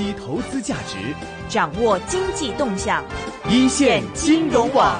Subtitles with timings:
[0.00, 0.96] 析投资价值，
[1.46, 3.04] 掌握经济动向，
[3.50, 4.98] 一线金融网。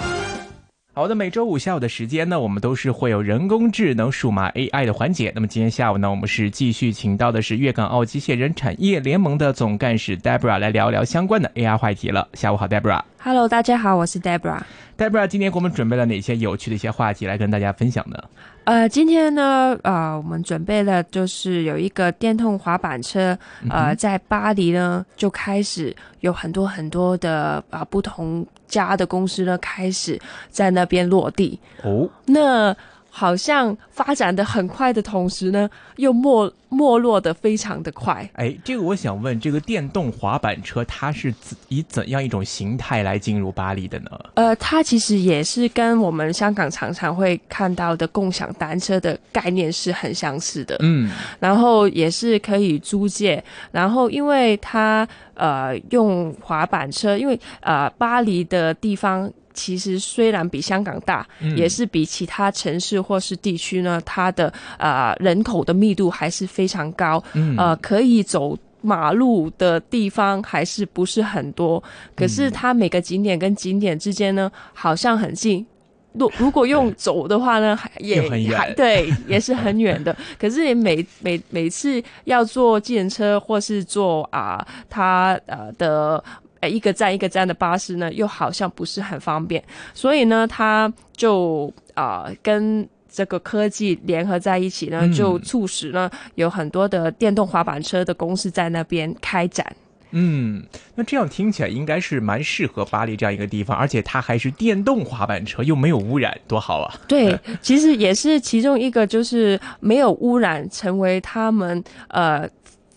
[0.92, 5.32] 好的，每周五下午的时间呢，我们都是会有人工智能、数码 AI 的环节。
[5.34, 12.28] 那么今天下午呢，我们是继续请到的是粤港澳机械人产业联盟的总干事 Debra 来聊聊相关的 AI 话题了。
[12.35, 13.01] 下午好，Debra。
[13.22, 14.60] Hello，大家好，我是 Debra。
[14.98, 18.23] Debra，今天给我们准备了哪些有趣的一些话题来跟大家分享呢？
[18.65, 23.37] 呃，今天呢，呃，我们准备了就是有一个电动滑板车，
[23.69, 30.20] 呃，在巴黎呢就开始有很多很多的啊不同家的公司呢开始
[30.51, 31.59] 在那边落地。
[31.83, 32.77] 哦，那
[33.10, 38.28] 好像发展的很快的同时呢，又没没落的非常的快。
[38.34, 44.10] 哎，这个我想问，这个电动滑板车它是怎以怎样一种形态来进入巴黎的呢？
[44.34, 50.77] 呃，它其实也是跟我们香港常常会看到的共享单车的概念是很相似的。
[50.78, 67.23] 嗯，然后也是可以租借，然后因为它呃用滑板车，因为呃巴黎的地方其实虽然比香港大，也是比其他城市或是地区呢，它的呃人口的密度还是非常高，
[67.57, 68.57] 呃可以走。
[68.83, 71.84] 马路的地方还是不是很多，
[72.17, 75.67] 可是它每个景点跟景点之间呢，好像很近。
[76.14, 80.17] 如如果用走的话呢， 也又很远还对，也是很远的。
[80.41, 86.25] 可是你每每每次要坐计程车或是坐啊，它呃的
[86.61, 89.62] 呃一个站一个站的巴士呢，又好像不是很方便。
[89.94, 99.67] 所以呢，它就啊、跟这个科技联合在一起呢，嗯就促使呢有很多的电动滑板车的公司在那边开展。
[100.12, 100.64] 嗯，
[100.97, 106.92] 那这样听起来应该是蛮适合巴黎这样一个地方，而且它还是电动滑板车，又没有污染，多好啊！
[107.06, 112.48] 对， 其实也是其中一个，就是没有污染，成为他们呃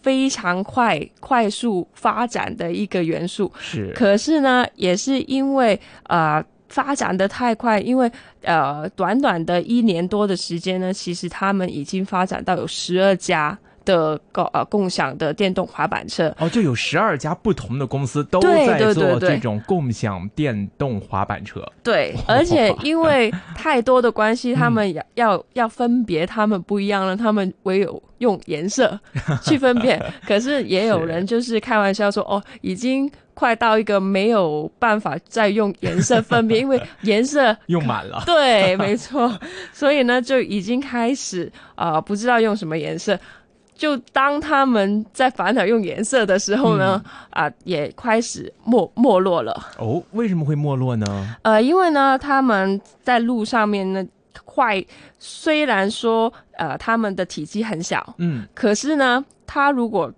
[0.04, 3.52] 非常快快速发展的一个元素。
[3.58, 16.34] 是，可是呢，也是因为呃发展的太快，因为呃短短的一年多的时间呢，其实他们已经发展到有十二家的共呃共享的电动滑板车。
[16.40, 21.64] 哦，就有十二家不同的公司都对在做这种共享电动滑板车。
[21.84, 29.00] 对，而且 因为太多的关系，他们要要要分别，他们不一样了，他们唯有用颜色
[29.44, 30.02] 去分辨。
[30.26, 39.38] 可是也有人就是开玩笑说，哦，已经快到一个没有办法再用颜色分辨，因为 颜色用满了，对，没错，
[39.74, 43.20] 所以呢就已经开始啊、呃不知道用什么颜色。
[43.84, 49.52] 就当他们在烦恼用颜色的时候呢，啊、也开始没没落了。
[49.78, 51.36] 哦，为什么会没落呢？
[51.42, 54.02] 呃，因为呢，他们在路上面呢，
[54.46, 54.82] 快
[55.20, 60.10] 虽然说呃他们的体积很小，嗯，可是呢，它如果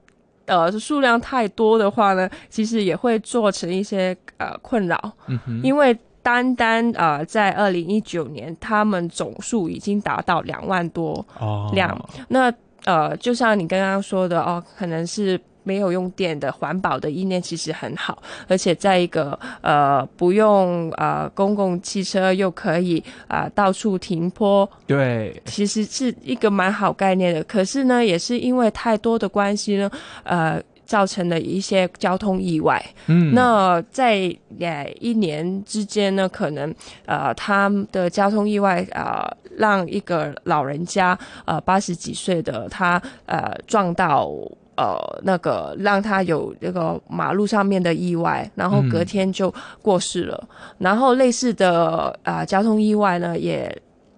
[0.45, 11.99] 呃数量太多的话呢，其实也会造成一些呃困扰，嗯哼，因为单单呃在二零一九年，他们总数已经达到两万多哦，辆。
[12.27, 12.53] 那
[12.85, 27.43] 呃，就像你刚刚说的哦，可能是没有用电的环保的意念其实很好，而且在一个呃不用呃公共汽车又可以啊、呃到处停泊，对，其实是一个蛮好概念的。
[27.45, 29.91] 可是呢，也是因为太多的关系呢，
[30.23, 30.61] 呃。
[30.85, 32.83] 造成了一些交通意外。
[33.07, 36.73] 嗯，那在呃一年之间呢，可能
[37.05, 39.25] 呃他的交通意外呃
[39.57, 44.29] 让一个老人家呃八十几岁的他呃撞到。
[44.77, 49.49] 呃，那个让他有那个马路上面的意外，然后隔天就
[49.81, 50.49] 过世了。
[50.79, 53.73] 然后类似的呃交通意外呢，也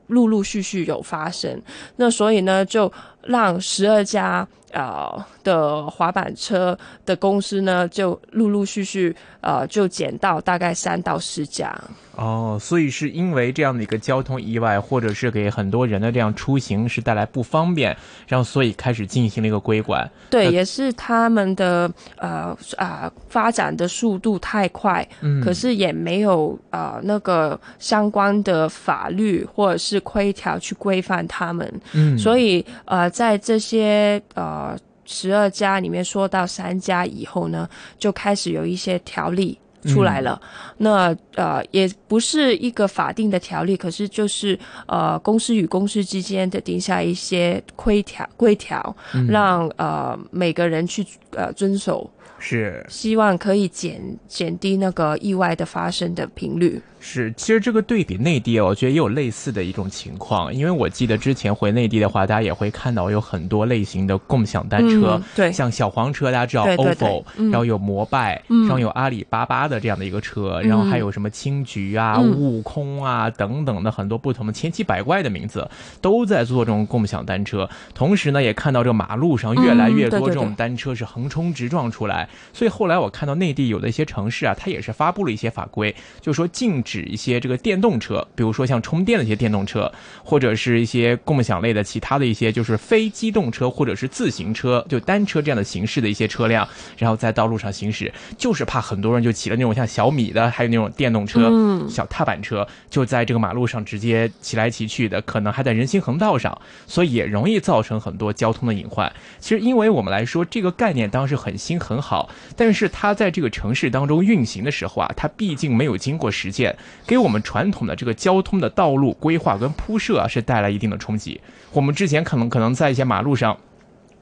[0.08, 1.62] 陆陆续续有发生。
[1.98, 2.92] 那所以呢，就
[3.26, 11.74] 让十二家呃的滑板车的公司呢，就陆陆续续呃就减到大概三到四家。
[12.16, 17.96] 哦，所以是因为这样的一个交通意外，或者是给很多人的这样出行是带来不方便，
[18.28, 20.10] 然后所以开始进行了一个规管。
[20.28, 31.72] 对，也是他们的呃啊、发展的速度太快，嗯，可是也没有呃那个相关的法律或者是规条去规范他们。
[31.94, 34.67] 嗯，所以呃，在这些呃
[35.06, 40.42] 十二家里面说到三家以后呢，就开始有一些条例出来了。
[40.78, 48.96] 那呃，也不是一个法定的条例，可是就是呃，公司与公司之间的定下一些规条规条，
[49.30, 52.10] 让呃每个人去呃遵守。
[52.40, 52.86] 是。
[52.90, 56.82] 希望可以减减低那个意外的发生的频率。
[57.00, 65.52] 是，其实这个对比内地，我觉得也有类似的一种情况，因为我记得之前回内地的话，大家也会看到有很多类型的共享单车，嗯对。
[65.52, 66.86] 像小黄车，大家知道对对。
[66.96, 67.52] OFO，嗯。
[67.52, 72.32] 然后有摩拜，嗯然后有阿里巴巴的这样的一个车，然后还有什么青桔啊、嗯。
[72.32, 75.70] 悟空啊等等的很多不同的千奇百怪的名字，
[76.02, 77.70] 都在做这种共享单车。
[77.94, 89.92] 同时呢，也看到这马路上越来越多这种单车是横冲直撞出来，所以后来我看到内地有的一些城市啊，它也是发布了一些法规，就说禁止一些这个电动车，比如说像充电的一些电动车，
[90.24, 109.12] 或者是一些共享类的其他的一些就是非机动车或者是自行车，就单车这样的形式的一些车辆，然后在道路上行驶，就是怕很多人就骑了那种像小米的，还有那种电动车、嗯小踏板车，就在这个马路上直接骑来骑去的，可能还在人行横道上，所以也容易造成很多交通的隐患。
[109.40, 112.17] 其实，因为我们来说，这个概念当时很新很好，
[112.56, 116.76] 但是它在这个城市当中运行的时候啊，它毕竟没有经过实践，
[117.06, 121.42] 给我们传统的这个交通的道路规划跟铺设啊，是带来一定的冲击。
[121.74, 123.58] 我们之前可能可能在一些马路上。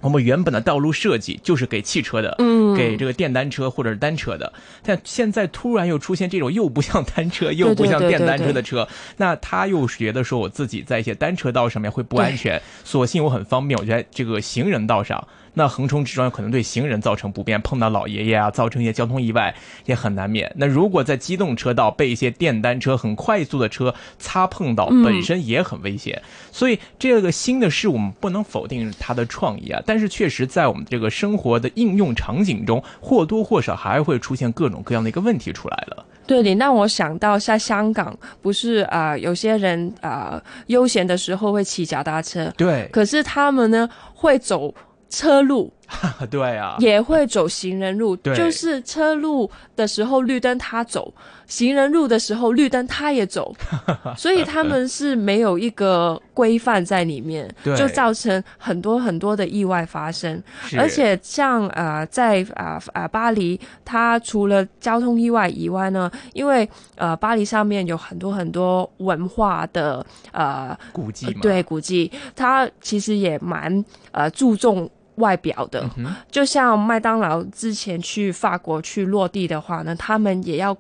[0.01, 4.53] 我们原本的道路设计就是给汽车的，嗯给这个电单车或者是单车的，
[4.83, 8.87] 但现在突然又出现这种又不像单车又不像电单车对的车，
[9.17, 15.27] 那他又觉得说我自己在一些单车道上面会不安全，索性我很方便，我觉得这个行人道上。
[15.55, 19.55] 那横冲直撞可能对行人造成不便，碰到老爷爷啊，造成一些交通意外
[19.85, 20.53] 也很难免。
[20.57, 26.21] 那如果在机动车道被一些电单车很快速的车擦碰到，嗯本身也很危险。
[26.51, 36.05] 所以这个新的事物，我们不能否定它的创意啊，但是确实在我们这个生活的应用场景中，或多或少还会出现各种各样的一个问题出来了。
[36.27, 44.73] 对你让我想到，在香港不是啊、呃有些人啊、呃悠闲的时候会骑脚踏车，对，可是他们呢会走
[45.15, 45.71] 车路，
[46.29, 48.35] 对啊，也会走行人路，对。
[48.35, 51.13] 就是车路的时候绿灯他走，
[51.47, 53.55] 行人路的时候绿灯他也走，
[54.17, 60.43] 所以他们是没有一个规范在里面，就造成很多很多的意外发生。
[60.77, 74.89] 而且像呃在啊啊、巴黎，它除了交通意外以外呢，因为呃巴黎上面有很多很多文化的呃古迹嘛，对古迹，它其实也蛮呃注重。
[75.15, 80.75] 外表的，嗯就像麦当劳之前去法国去落地的话呢，他们也要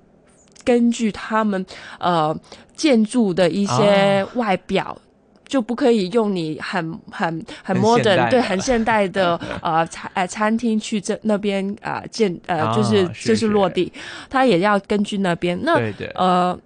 [0.63, 1.65] 根据他们
[1.99, 2.35] 呃
[2.75, 4.27] 建筑的一些啊。
[4.35, 4.97] 外表。
[5.47, 13.47] 就不可以用你很很很很 modern 对很现代的 呃餐呃餐厅去这那边啊、呃建呃啊就是就是是。
[13.49, 13.93] 落地，
[14.27, 15.57] 他也要根据那边。
[15.61, 15.79] 那
[16.15, 16.59] 呃，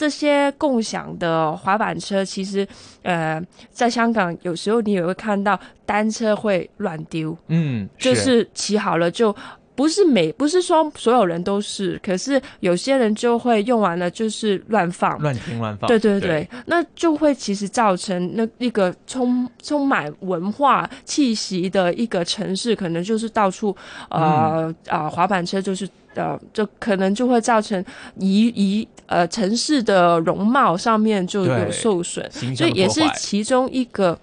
[0.00, 2.66] 这些共享的滑板车，其实
[3.02, 3.38] 呃，
[3.70, 9.36] 在香港有时候你也会看到单车会乱丢，嗯，就是骑好了就。
[9.80, 23.74] 不是每不是说所有人都是，可是有些人就会用完了就是乱放，乱停乱放，对对对，那就会其实造成那一个充充满文化气息的一个城市，可能就是到处
[24.10, 27.82] 呃啊、滑板车就是呃，就可能就会造成
[28.18, 34.18] 一一呃城市的容貌上面就有受损，所以也是其中一个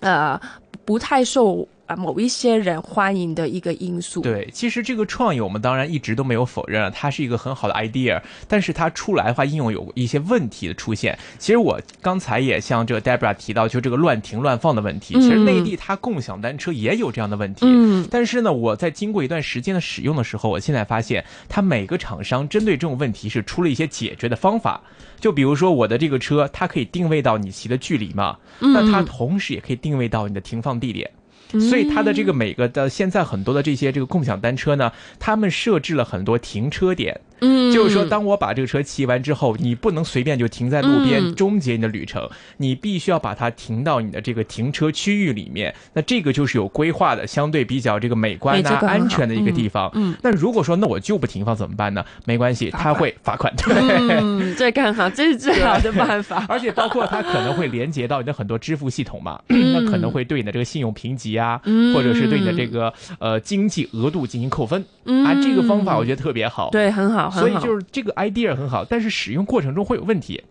[0.00, 0.40] 呃
[0.86, 4.20] 不太受啊某一些人欢迎的一个因素。
[4.20, 11.18] 对，其实这个创意我们当然一直都没有否认，它是一个很好的 idea，但是它出来的话应用有一些问题的出现。
[11.38, 15.14] 其实我刚才也像这个 Debra 提到，就这个乱停乱放的问题。
[15.14, 17.62] 其实嗯内地它共享单车也有这样的问题。
[17.66, 24.80] 嗯，但是呢，我在经过一段时间的使用的时候，我现在发现，它每个厂商针对这种问题是出了一些解决的方法。
[25.18, 31.10] 就比如说我的这个车，它可以定位到你骑的距离嘛，嗯那它同时也可以定位到你的停放地点。
[31.52, 42.28] 所以它的这个每个的现在很多的这些这个共享单车呢，他们设置了很多停车点，嗯，就是说，当我把这个车骑完之后，你不能随便就停在路边嗯终结你的旅程，
[42.58, 45.74] 你必须要把它停到你的这个停车区域里面。
[45.94, 49.90] 那这个就是有规划的，相对比较这个美观啊、安全的一个地方。
[49.94, 52.04] 嗯嗯那如果说那我就不停放怎么办呢？
[52.24, 53.52] 没关系，他会罚款。
[53.56, 54.18] 对。
[54.20, 56.44] 嗯，这个很好，这是最好的办法。
[56.48, 65.34] 而且包括它可能会连接到你的很多支付系统嘛， 嗯那可能会对你的这个信用评级啊，嗯或者是对你的这个呃经济额度进行扣分、嗯啊。
[65.42, 66.70] 这个方法我觉得特别好。
[66.70, 67.40] 对，很好，很好。
[67.40, 70.42] 所以就是这个 idea 很好，但是使用过程中会有问题。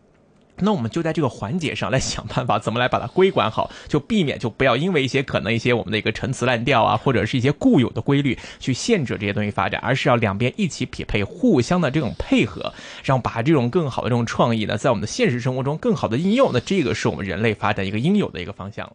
[0.60, 16.50] 那我们就在这个环节上来想办法，怎么来把它规管好，就避免就不要因为一些可能一些我们的一个陈词滥调啊，或者是一些固有的规律去限制这些东西发展，而是要两边一起匹配，互相的这种配合，让把这种更好的这种创意呢，在我们的现实生活中更好的应用。
[16.52, 18.94] 那这个是我们人类发展一个应有的一个方向了。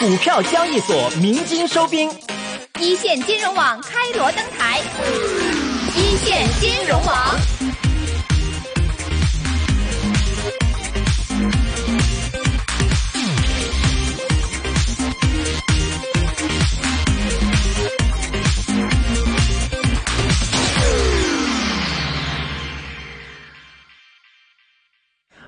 [0.00, 2.10] 股票交易所鸣金收兵，
[2.80, 4.80] 一线金融网开锣登台，
[6.06, 7.55] 一线金融网。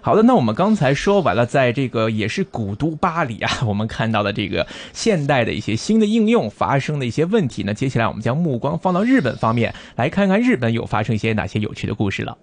[0.08, 7.74] 好的，那我们刚才说完了，在这个也是古都巴黎啊，我们看到的这个现代的一些新的应用发生的一些问题呢。
[7.74, 12.34] 接下来我们将目光放到日本方面，来看看日本有发生一些哪些有趣的故事了。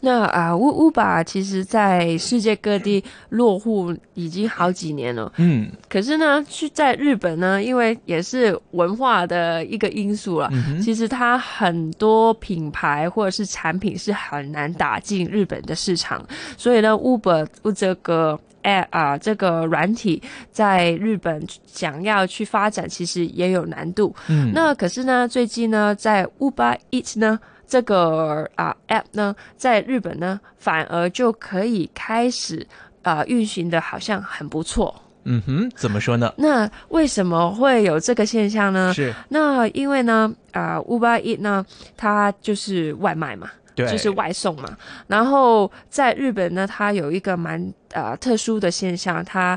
[0.00, 10.50] 那啊，乌乌巴其实在世界各地落户已经好几年了，嗯，可是呢，去在日本呢，因为也是文化的一个因素了，
[10.82, 16.20] 其实它很多品牌或者是产品是很难打进日本的市场，
[16.56, 16.98] 所以呢。
[17.04, 24.14] Uber 这个 App 啊，这个软体在日本想要去发展，其实也有难度。
[24.28, 32.66] 嗯，那可是呢，最近呢，在 Uber Eat 呢这个啊 App 呢，在日本呢，反而就可以开始
[33.02, 34.94] 啊运行的，好像很不错。
[35.26, 36.32] 嗯哼，怎么说呢？
[36.36, 38.92] 那为什么会有这个现象呢？
[38.94, 41.64] 是那因为呢，啊 Uber Eat 呢，
[41.96, 43.50] 它就是外卖嘛。
[43.74, 44.76] 就是外送嘛，
[45.06, 47.72] 然后在日本呢，它有一个蛮。
[47.94, 49.56] 呃，特殊的现象，它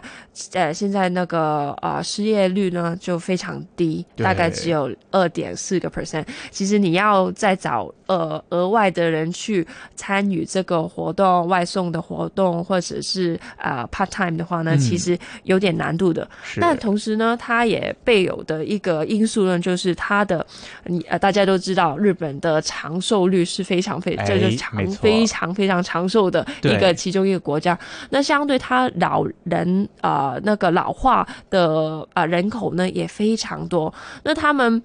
[0.53, 6.23] 呃现在那个呃失业率呢就非常低，大概只有二点四个 percent。
[6.51, 9.65] 其实你要再找呃额外的人去
[9.95, 16.29] 参与这个活动、外送的活动，或者是呃 part time 的话呢，其实有点难度的。
[16.61, 20.45] 但同时呢，它也备有的一个因素呢，就是它的
[20.85, 27.75] 你呃大家都知道，日本的长寿率是非常非这个长非常非常长寿的一个其中一个国家。
[28.11, 33.93] 那相对它老人啊，那个老化的啊人口呢也非常多。
[34.23, 34.83] 那他们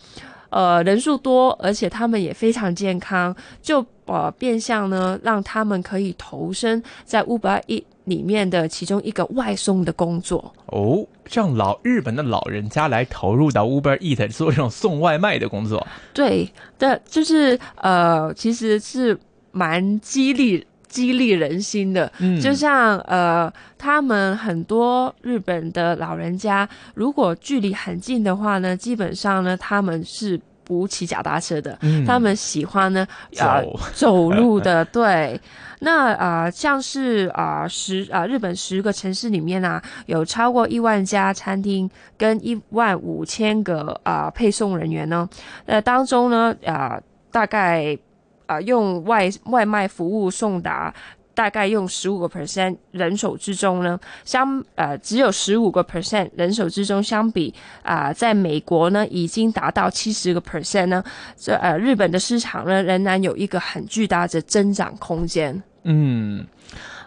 [0.49, 10.53] 呃人数多，而且他们也非常健康，就呃变相呢让他们可以投身在 Uber E 里面的其中一个外送的工作。
[10.67, 15.85] 哦，让老日本的老人家来投入到 Uber Eat 做这种送外卖的工作。
[16.15, 19.19] 对的，就是呃，其实是
[19.51, 20.65] 蛮激励。
[20.93, 33.09] 激励人心的，就像呃，他们很多日本的老人家，如果距离很近的话呢，基本上呢，他们是不骑脚踏车的，他们喜欢呢
[33.39, 33.63] 啊
[33.95, 34.31] 走。
[34.31, 34.85] 路的。
[34.93, 35.41] 对，
[35.81, 45.27] 那啊，像是啊十啊日本十个城市里面啊，有超过一万家餐厅跟一万五千个啊配送人员呢，
[45.65, 47.99] 呃当中呢啊大概。
[48.53, 50.93] 啊，用外外卖服务送达，
[51.35, 61.03] 大概用十五个 percent 人手之中呢，相呃只有十五个 percent 人手之中，相比啊，在美国呢已经达到七十个 percent 呢，
[61.37, 65.63] 这呃日本的市场呢仍然有一个很巨大的增长空间。
[65.85, 66.47] 嗯，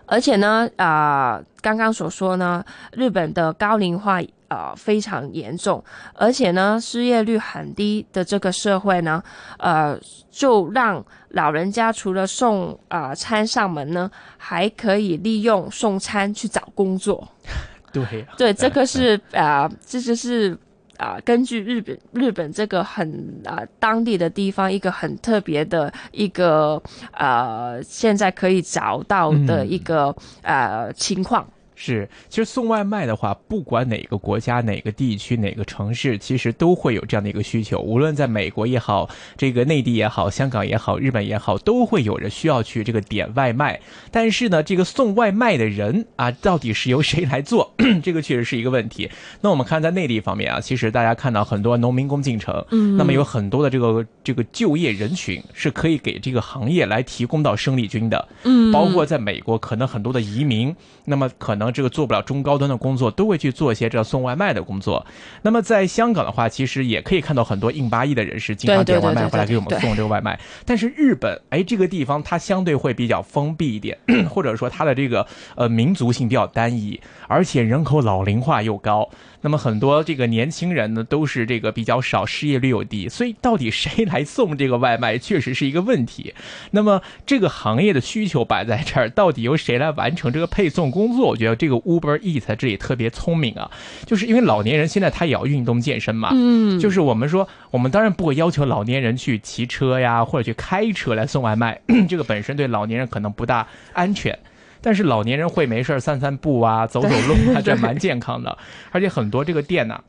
[0.05, 4.21] 而且呢啊，刚刚所说呢，日本的高龄化。
[4.47, 5.83] 呃，非常严重，
[6.13, 9.21] 而且呢，失业率很低的这个社会呢，
[9.57, 17.27] 呃，就让老人家除了送啊餐上门呢，还可以利用送餐去找工作。
[17.91, 20.55] 对，对，这个 是啊，这就是
[20.97, 31.45] 啊，根据日本日本这个很啊当地的地方一个很特别的一个呃，现在可以找到的一个呃情况。
[31.75, 37.79] 是，其实送外卖的话，不管哪个国家、哪个地区、哪个城市，其实都会有这样的一个需求。
[37.79, 43.81] 无论在美国也好，这个内地也好，香港也好，日本也好，都会有人需要去这个点外卖。
[44.09, 47.73] 但是呢，这个送外卖的人啊，到底是由谁来做？
[48.01, 49.11] 这个确实是一个问题。
[49.41, 61.64] 那我们看在内地方面啊，其实大家看到很多农民工进城，嗯，那么有很多的这个这个就业人群是可以给这个行业来提供到生力军的，嗯，包括在美国，可能很多的移民，那么可能。
[61.71, 65.05] 这个做不了中高端的工作，都会去做一些这送外卖的工作。
[65.41, 70.39] 那么在香港的话，其实也可以看到很多印巴裔的人士经常点外卖回来给我们送这个外卖。
[70.65, 73.97] 但是日本，哎，这个地方它相对会比较封闭一点，
[74.29, 79.09] 或者说它的这个呃民族性比较单一，而且人口老龄化又高。
[79.45, 86.33] 那么很多这个年轻人呢，都是这个比较少，失业率又低，所以到底谁来送这个外卖，确实是一个问题。
[86.71, 91.27] 那么这个行业的需求摆在这儿，到底由谁来完成这个配送工作？
[91.27, 93.69] 我觉得这个 Uber Eat 这里特别聪明啊，
[94.07, 104.39] 就是因为老年人现在他也要运动健身嘛，嗯，就是我们说，我们当然不会要求老年人去骑车呀，或者去开车来送外卖， 这个本身对老年人可能不大安全。
[104.85, 108.55] 但是老年人会没事散散步啊， 走走路啊，这蛮健康的。
[108.91, 109.99] 而且很多这个店呢，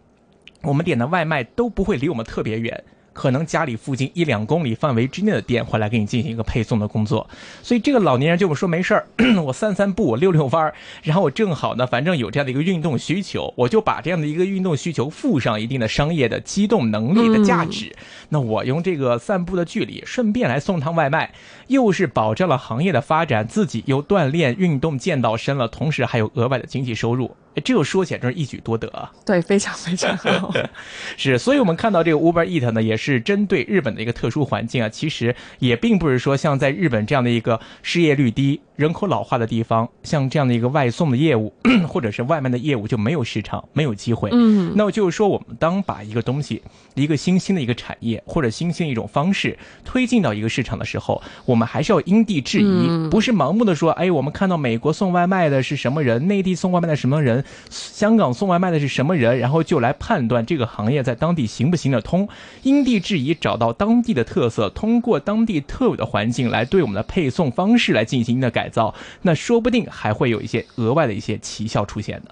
[0.61, 2.85] 我们点的外卖都不会离我们特别远。
[3.17, 7.27] 可能家里附近一两公里范围之内的店会来给你进行一个配送的工作，
[7.63, 9.07] 所以这个老年人就说没事儿，
[9.43, 17.97] 我散散步，我溜溜弯儿，然后我正好呢，反正有这样的一个运动需求，我就把这样的一个运动需求附上一定的商业的机动能力的价值。
[18.29, 21.33] 那我用这个散步的距离，顺便来送趟外卖，
[21.69, 27.35] 又是保证了行业的发展，自己又锻炼运动健到身了，同时还有额外的经济收入。
[27.65, 29.11] 这个说起来真是一举多得啊！
[29.25, 30.53] 对，非常非常好。
[31.17, 34.89] 是，所以我们看到这个 Uber Eat 呢，也是是针对日本的一个特殊环境啊。
[34.89, 41.53] 其实也并不是说像在日本这样的一个失业率低、人口老化的地方，像这样的一个外送的业务
[41.89, 44.31] 或者是外卖的业务就没有市场、没有机会。
[44.33, 46.63] 嗯，那么就是说，我们当把一个东西、
[46.95, 57.45] 一个新兴的一个产业或者新兴一种方式推进到一个市场的时候，我们还是要因地制宜，不是盲目的说，哎，我们看到美国送外卖的是什么人，内地送外卖的什么人。
[57.71, 59.39] 香港送外卖的是什么人？
[59.39, 62.29] 然后就来判断这个行业在当地行不行得通，
[62.63, 72.31] 因地制宜，找到当地的特色，通过当地特有的环境来对我们的配送方式来进行的改造，那说不定还会有一些额外的一些奇效出现呢。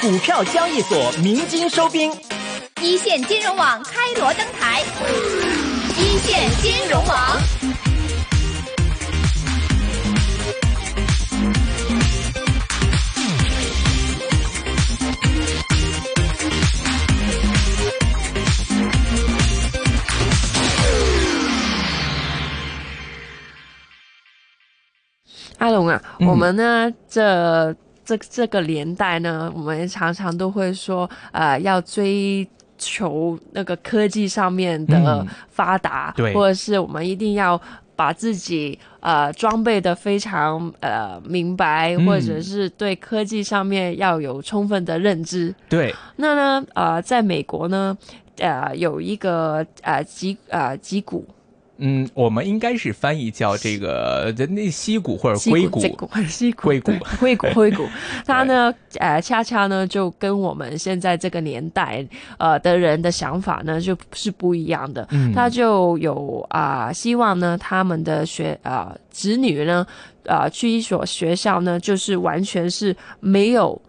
[0.00, 2.12] 股票交易所鸣金收兵，
[2.82, 4.82] 一线金融网开锣登台，
[5.96, 7.23] 一线金融网。
[26.26, 37.60] 我们呢这这这个年代呢，我们常常都会说，呃，要追求那个科技上面的发达，对，或者是我们一定要
[37.96, 45.54] 把自己呃装备的非常呃明白，或者是对科技上面要有充分的认知。
[45.68, 47.96] 对，那呢，呃，在美国呢，
[48.38, 51.24] 呃，有一个呃吉呃吉谷。
[51.78, 55.80] 嗯，我们应该是翻译叫这个那溪谷或者硅谷，
[56.28, 56.92] 溪谷硅谷。
[57.18, 57.88] 硅谷硅谷。
[58.24, 62.06] 它呢，呃，恰恰呢，就跟我们现在这个年代
[62.38, 65.06] 呃的人的想法呢，就是不一样的。
[65.10, 65.32] 嗯。
[65.32, 69.84] 他就有啊，希望呢，他们的学啊子女呢，
[70.26, 73.80] 啊去一所学校呢，就是完全是没有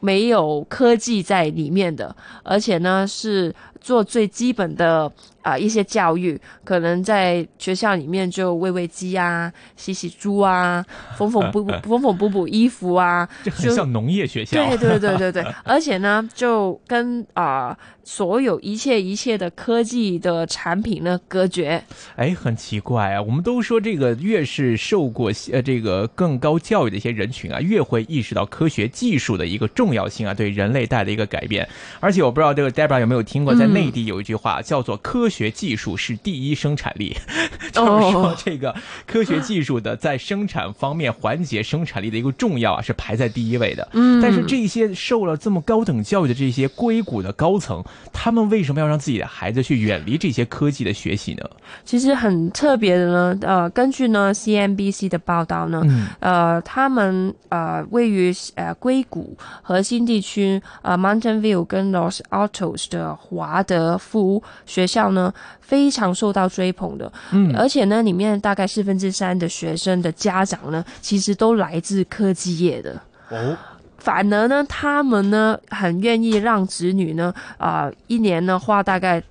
[0.00, 5.10] 没有科技在里面的，而且呢是做最基本的。
[5.40, 10.84] 啊，一些教育可能在学校里面就喂喂鸡啊，洗洗猪啊，
[11.16, 14.62] 缝缝补补缝缝补补衣服啊， 就很像农业学校。
[14.66, 21.82] 对对对对对， 而且呢，就跟啊所有一切一切的科技的产品呢隔绝。
[22.16, 31.66] 哎，很奇怪啊，我们都说这个越是受过呃这个更高教育的一些人群啊，越会意识到科学技术的一个重要性啊，对人类带来一个改变。
[32.00, 35.50] 而且我不知道这个 Debra 有没有听过，在内地有一句话叫做“科学”。
[35.58, 37.16] 技术是第一生产力，
[37.72, 38.72] 就是说这个
[39.06, 43.88] 科学技术的在生产方面缓解生产力的一个重要啊，是排在第一位的。
[43.94, 51.44] 嗯，但是这些受了这么高等教育的这些硅谷的高层，他们为什么要让自己的孩子去远离这些科技的学习呢？
[51.84, 55.82] 其实很特别的呢，呃，根据呢 CNBC 的报道呢，
[56.20, 65.32] 呃，他们呃位于呃硅谷核心地区呃 Mountain View 跟 Los Altos 的华德福学校呢。
[65.60, 73.54] 非常受到追捧的，嗯，而且呢，里面大概四分之三的学生的家长呢，其实都来自科技业的哦。
[73.98, 79.22] 反而呢，他们呢很愿意让子女呢，啊，一年呢花大概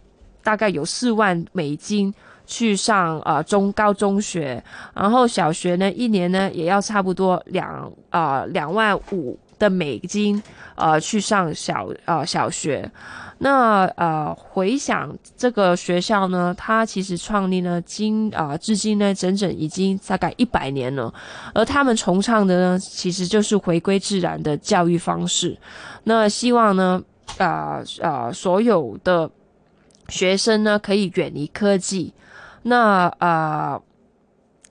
[0.43, 2.13] 大概有四万美金
[2.45, 4.63] 去上啊中高中学，
[4.93, 10.41] 然后小学呢一年呢也要差不多两啊两万五的美金
[10.75, 12.91] 呃去上小啊小学。
[13.39, 21.13] 那呃，回想这个学校呢，它其实创立呢，今啊至今呢，整整已经大概一百年了。
[21.53, 25.55] 而他们崇尚的呢，其实就是回归自然的教育方式。
[26.05, 26.99] 那希望呢，
[27.37, 29.29] 啊啊，所有的
[30.09, 32.11] 学生呢，可以远离科技。
[32.63, 33.79] 那啊，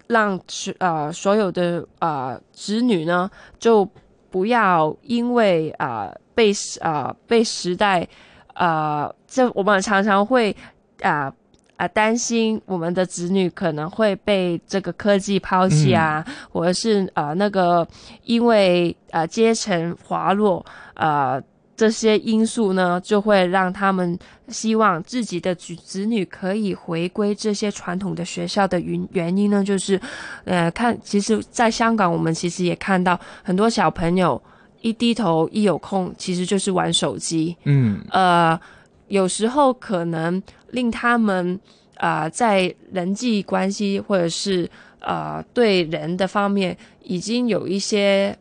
[0.08, 0.40] 让
[0.78, 3.88] 啊所有的啊子女呢，就
[4.36, 8.06] 不要因为啊被啊被时代。
[8.52, 10.54] 啊，这我们常常会
[11.02, 11.32] 啊
[11.76, 17.86] 啊担心我们的子女可能会被这个科技抛弃啊，或者是呃那个
[18.24, 21.38] 因为呃阶层滑落呃
[21.76, 30.00] 这些因素呢，就会让他们希望自己的子子女可以回归这些传统的学校的原原因呢，就是
[30.44, 34.40] 呃看，其实，在香港我们其实也看到很多小朋友。
[34.82, 37.56] 一低头一有空，其实就是玩手机。
[37.64, 38.60] 嗯呃，
[39.08, 41.58] 有时候可能令他们
[41.96, 48.36] 啊、呃在人际关系或者是呃对人的方面已经有一些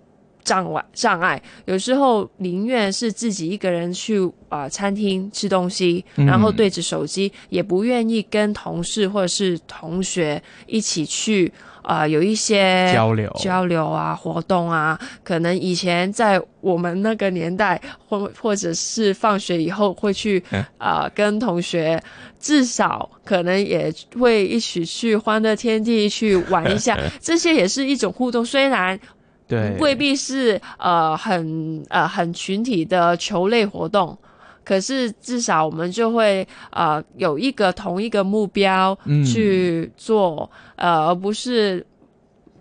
[0.46, 22.02] 障碍障碍，有时候宁愿是自己一个人去啊、呃餐厅吃东西，嗯然后对着手机，也不愿意跟同事或者是同学一起去啊、呃有一些交流交流啊活动啊，可能以前在我们那个年代，或或者是放学以后会去嗯啊、呃跟同学。
[22.38, 28.46] 至少可能也会一起去欢乐天地去玩一下， 这些也是一种互动。
[28.46, 29.00] 虽然
[29.48, 34.18] 对，未必是呃很呃很群体的球类活动，
[34.64, 39.24] 可是至少我们就会呃有一个同一个目标嗯。
[39.24, 41.86] 去做，呃而不是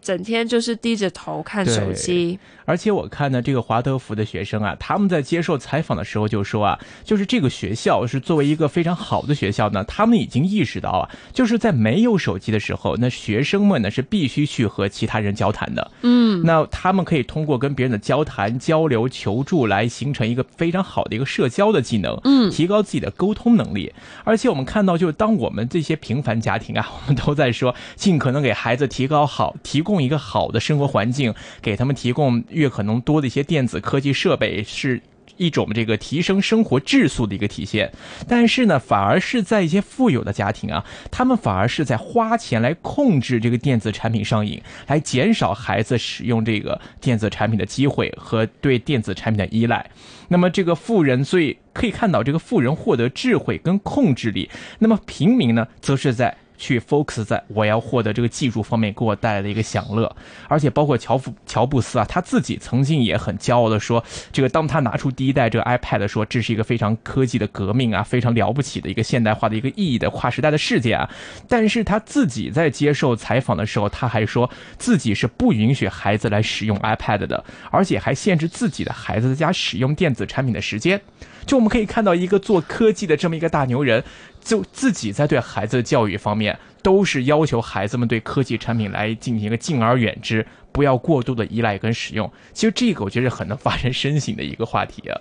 [0.02, 2.38] 整天就是低着头看手机。
[2.64, 15.90] 而且我看呢，这个华德福的学生啊，他们在接受采访的时候就说啊，就是这个学校是作为一个非常好的学校呢，他们已经意识到啊，就是在没有手机的时候，那学生们呢是必须去和其他人交谈的。
[16.02, 23.92] 嗯，那他们可以通过跟别人的交谈、交流、求助来形成一个非常好的一个社交的技能，嗯，提高自己的沟通能力。
[24.24, 35.02] 而且我们看到，就是当我们这些平凡家庭啊， 我们都在说，尽可能给孩子提高好，提供一个好的生活环境，给他们提供越可能多的一些电子科技设备是。
[35.36, 37.90] 一种这个提升生活质素的一个体现，
[38.28, 49.84] 但是呢，反而是在一些富有的家庭啊，他们反而是在花钱来控制这个电子产品上瘾，来减少孩子使用这个电子产品的机会和对电子产品的依赖。
[50.28, 56.36] 那么这个富人，所以可以看到这个富人获得智慧跟控制力，那么平民呢，则是在。
[56.56, 60.14] 去 focus 在我要获得这个技术方面给我带来的一个享乐，
[60.48, 71.10] 而且包括乔布乔布斯啊，他自己曾经也很骄傲的说，这个当他拿出第一代这个 iPad 说这是一个非常科技的革命啊，非常了不起的一个现代化的一个意义的跨时代的事件啊，
[71.48, 81.00] 但是他自己在接受采访的时候，他还说自己是不允许孩子来使用 iPad 的，而且还限制自己的孩子在家使用电子产品的时间。
[81.46, 84.02] 就我们可以看到一个做科技的这么一个大牛人，
[84.44, 92.30] 就自己在对孩子的教育方面，都是要求孩子们对科技产品来进行一个敬而远之，不要过度的依赖跟使用。
[92.52, 95.18] 其实这个我觉得是很能发人深省的一个话题啊。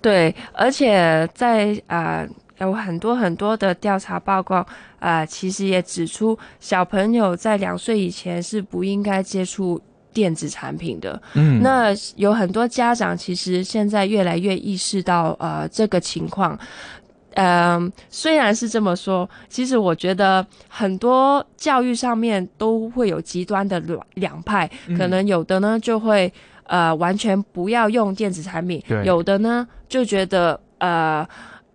[0.00, 4.56] 对，而且在啊、呃、有很多很多的调查报告
[4.98, 9.80] 啊、呃其实也指出，小朋友在两岁以前是不应该接触
[10.12, 11.20] 电子产品的。
[11.34, 16.58] 嗯那有很多家长其实现在越来越意识到呃这个情况。
[17.34, 26.32] 嗯，虽然是这么说，其实我觉得很多教育上面都会有极端的两两派，可能有的呢就会
[26.64, 31.26] 呃完全不要用电子产品，有的呢就觉得呃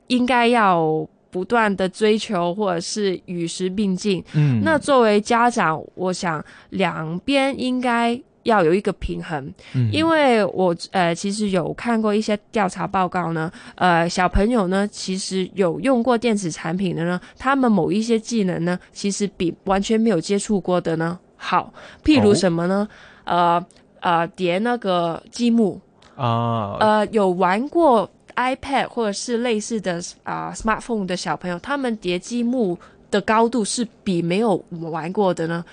[0.08, 4.24] 应该要不断的追求或者是与时并进。
[4.34, 4.62] 嗯。
[4.64, 9.90] 那作为家长，我想两边应该要有一个平衡，嗯。
[9.92, 21.74] 因为我呃其实有看过一些调查报告呢，呃小朋友呢其实有用过电子产品的呢，他们某一些技能呢，其实比完全没有接触过的呢好，
[22.04, 22.88] 譬如哦什么呢？
[23.26, 23.66] 呃
[24.02, 25.80] 呃叠那个积木，
[26.16, 32.78] 啊，呃有玩过 iPad 或者是类似的啊、smartphone 的小朋友，他们叠积木
[33.12, 35.64] 的高度是比没有玩过的呢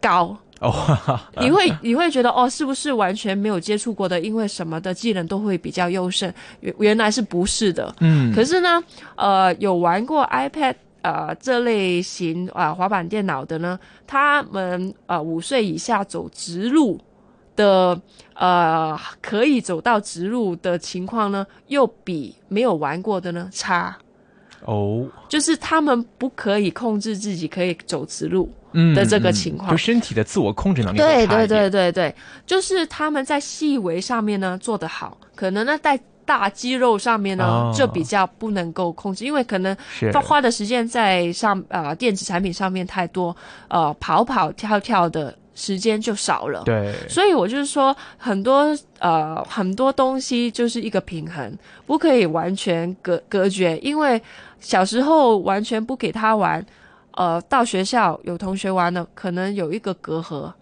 [0.00, 0.36] 高。
[0.60, 4.18] 哦，哈 哈你会你会觉得哦，是不是完全没有接触过的？
[4.20, 6.32] 因为什么的技能都会比较优胜？
[6.60, 7.94] 原原来是不是的？
[8.00, 8.82] 嗯，可是呢，
[9.16, 16.98] 呃，有玩过 iPad 呃这类型啊、滑板电脑的呢，他们呃五岁以下走直路
[17.54, 18.00] 的
[18.34, 23.96] 呃可以走到直路的情况呢，又比没有玩过的呢差。
[24.64, 29.70] 哦，就是他们不可以控制自己可以走直路，嗯的这个嗯情况。
[29.70, 32.14] 就身体的自我控制能力会对对对对对，
[32.46, 37.72] 就是他们在细微上面呢做得好，可能呢在大肌肉上面呢、哦。
[37.76, 40.10] 就比较不能够控制，因为可能是。
[40.10, 43.36] 花花的时间在上呃电子产品上面太多，
[43.68, 46.62] 呃跑跑跳跳的时间就少了。
[46.64, 51.52] 对，所以我就是说，很多呃很多东西就是一个平衡，
[51.86, 54.22] 不可以完全隔隔绝，因为
[54.60, 56.64] 小时候完全不给他玩，
[57.12, 60.52] 呃，到学校有同学玩了，可能有一个隔阂，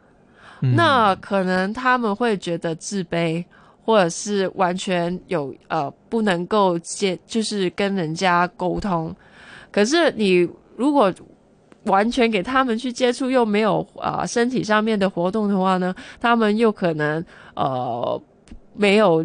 [0.62, 3.44] 嗯那可能他们会觉得自卑，
[3.84, 9.14] 或者是完全有呃不能够接，就是跟人家沟通。
[9.72, 11.12] 可是你如果
[11.84, 18.20] 完全给他们去接触，又没有啊身体上面的活动的话呢，他们又可能呃
[18.76, 19.24] 没有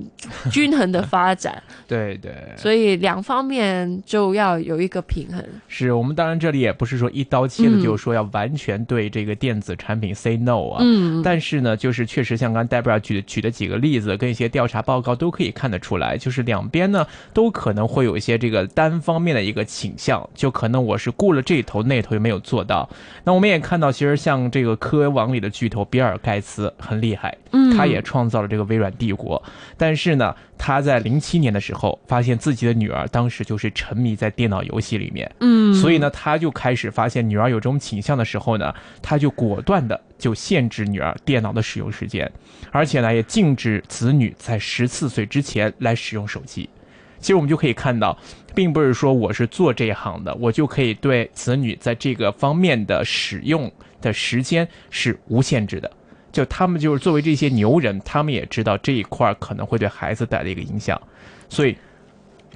[0.51, 5.43] 均衡的发展， 对对，所以两方面就要有一个平衡。
[5.67, 10.77] 是我们当然这里也不是说一刀切的，嗯就是说要完全对这个电子产品 say no 啊。
[10.81, 22.87] 嗯，但是呢，就是确实像刚才 Debra 举的举的几个例子，跟一些调查报告都可以看得出来，就是两边呢都可能会有一些这个单方面的一个倾向，就可能我是顾了这头，那头又没有做到。
[23.23, 29.38] 那我们也看到，其实像这个科网里的巨头比尔盖茨很厉害，嗯他也创造了这个微软帝国，
[29.77, 42.31] 但是呢，他在零七年的时候发现自己的女儿当时就是沉迷在电脑游戏里面，嗯，所以呢，他就开始发现女儿有这种倾向的时候呢，他就果断的就限制女儿电脑的使用时间，
[42.71, 46.69] 而且呢，也禁止子女在十四岁之前来使用手机。
[47.19, 48.17] 其实我们就可以看到，
[48.55, 53.69] 并不是说我是做这一行的，我就可以对子女在这个方面的使用
[54.01, 55.91] 的时间是无限制的。
[56.31, 61.01] 就他们就是作为这些牛人，他们也知道这一块可能会对孩子带来一个影响，
[61.49, 61.75] 所以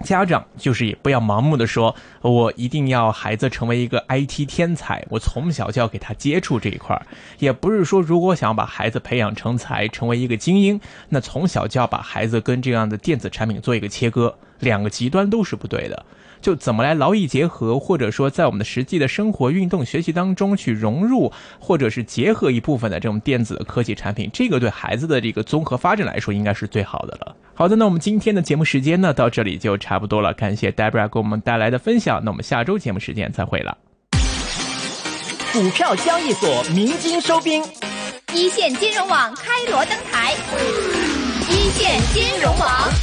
[0.03, 6.99] 家长就是也不要盲目的说，我一定要孩子成为一个 IT 天才，我从小就要给他接触这一块，
[7.37, 16.05] 也不是说如果想把孩子培养成才，成为一个精英，那从小就要把孩子跟这样的电子产品做一个切割，两个极端都是不对的。
[16.43, 27.35] 就怎么来劳逸结合，或者说在我们的实际的生活、运动、学习当中去融入，或者是结合一部分的这种电子科技产品，这个对孩子的这个综合发展来说，应该是最好的了。
[27.55, 30.33] 好的，那我们今天的节目时间呢，到这里就差不多了。
[30.33, 33.77] 感谢 Debra 给我们带来的分享，那我们下周节目时间再会了。
[35.53, 37.63] 股票交易所鸣金收兵。
[38.33, 40.33] 一线金融网开锣登台，
[41.47, 43.02] 一线金融网。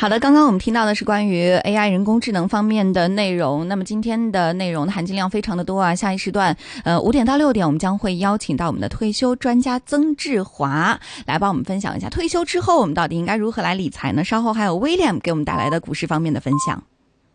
[0.00, 3.66] 好的，刚刚我们听到的是关于 AI 人工智能方面的内容。
[3.66, 5.92] 那么今天的内容的含金量非常的多啊。
[5.92, 14.22] 下一时段，呃，五点到六点，我们将会邀请到我们的退休专家曾志华来帮我们分享一下退休之后我们到底应该如何来理财呢？
[14.22, 16.80] 稍后还有 William 给我们带来的股市方面的分享。